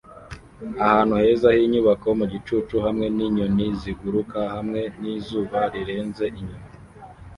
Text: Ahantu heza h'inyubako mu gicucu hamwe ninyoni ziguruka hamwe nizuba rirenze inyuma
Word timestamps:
Ahantu 0.85 1.13
heza 1.21 1.47
h'inyubako 1.57 2.07
mu 2.19 2.25
gicucu 2.31 2.75
hamwe 2.85 3.05
ninyoni 3.15 3.67
ziguruka 3.79 4.39
hamwe 4.55 4.81
nizuba 5.01 5.59
rirenze 5.73 6.25
inyuma 6.39 6.67